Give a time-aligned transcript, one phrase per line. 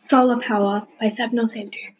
[0.00, 1.94] Solar Power by Sapnil Sandhu.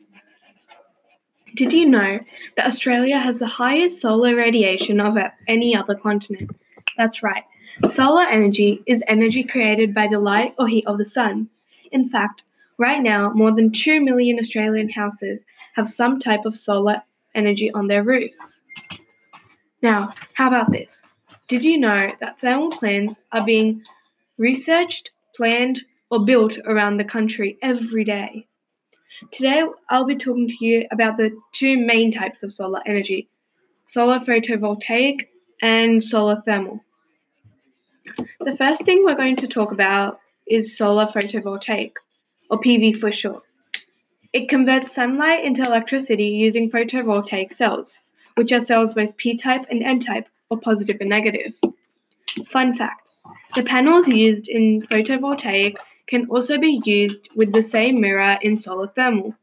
[1.56, 2.18] Did you know
[2.56, 6.50] that Australia has the highest solar radiation of any other continent?
[6.98, 7.44] That's right.
[7.90, 11.48] Solar energy is energy created by the light or heat of the sun.
[11.92, 12.42] In fact,
[12.78, 17.02] right now, more than 2 million Australian houses have some type of solar
[17.34, 18.60] energy on their roofs.
[19.82, 21.02] Now, how about this?
[21.46, 23.82] Did you know that thermal plants are being
[24.38, 25.82] researched, planned,
[26.14, 28.46] or built around the country every day.
[29.32, 33.28] Today, I'll be talking to you about the two main types of solar energy
[33.88, 35.26] solar photovoltaic
[35.60, 36.80] and solar thermal.
[38.40, 41.92] The first thing we're going to talk about is solar photovoltaic,
[42.48, 43.42] or PV for short.
[44.32, 47.92] It converts sunlight into electricity using photovoltaic cells,
[48.36, 51.54] which are cells both P type and N type, or positive and negative.
[52.52, 53.00] Fun fact
[53.54, 55.76] the panels used in photovoltaic
[56.06, 59.34] can also be used with the same mirror in solar thermal.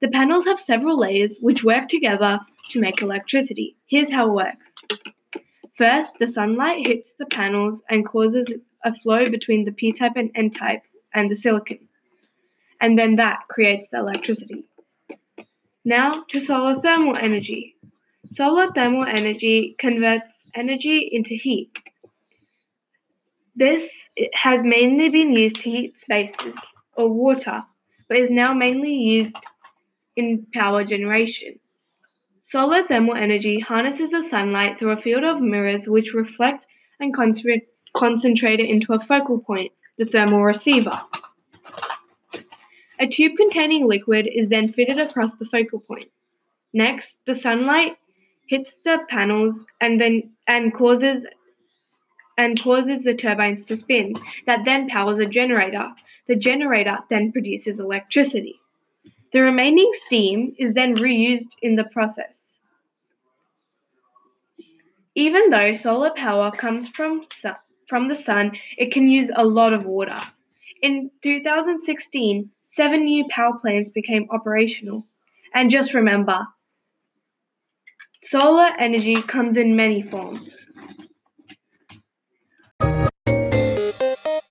[0.00, 2.40] The panels have several layers which work together
[2.70, 3.76] to make electricity.
[3.86, 4.74] Here's how it works.
[5.76, 8.50] First, the sunlight hits the panels and causes
[8.84, 10.82] a flow between the P type and N type
[11.14, 11.78] and the silicon.
[12.80, 14.64] And then that creates the electricity.
[15.84, 17.76] Now to solar thermal energy.
[18.32, 21.70] Solar thermal energy converts energy into heat.
[23.60, 23.92] This
[24.32, 26.54] has mainly been used to heat spaces
[26.94, 27.62] or water,
[28.08, 29.36] but is now mainly used
[30.16, 31.60] in power generation.
[32.44, 36.64] Solar thermal energy harnesses the sunlight through a field of mirrors which reflect
[37.00, 40.98] and concentrate it into a focal point, the thermal receiver.
[42.98, 46.08] A tube containing liquid is then fitted across the focal point.
[46.72, 47.98] Next, the sunlight
[48.46, 51.26] hits the panels and then and causes
[52.40, 54.14] and causes the turbines to spin,
[54.46, 55.86] that then powers a generator.
[56.26, 58.58] The generator then produces electricity.
[59.34, 62.60] The remaining steam is then reused in the process.
[65.14, 67.26] Even though solar power comes from,
[67.86, 70.20] from the sun, it can use a lot of water.
[70.80, 75.04] In 2016, seven new power plants became operational.
[75.52, 76.46] And just remember,
[78.24, 80.48] solar energy comes in many forms.